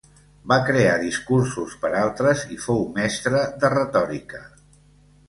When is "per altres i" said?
1.83-2.57